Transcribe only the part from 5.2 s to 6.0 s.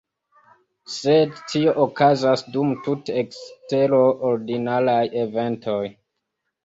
eventoj.